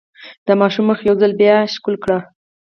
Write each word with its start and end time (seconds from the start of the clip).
د 0.45 0.47
ماشوم 0.59 0.85
مخ 0.89 0.99
يې 1.01 1.07
يو 1.09 1.15
ځل 1.21 1.31
بيا 1.41 1.55
ښکل 1.73 1.95
کړ. 2.03 2.09